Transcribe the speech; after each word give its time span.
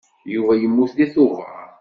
Yuba 0.33 0.53
yemmut 0.61 0.91
deg 0.97 1.11
Tubeṛ. 1.13 1.61